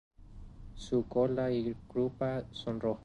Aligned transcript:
Su 0.73 1.07
cola 1.07 1.51
y 1.51 1.75
grupa 1.93 2.43
son 2.53 2.79
rojas. 2.79 2.99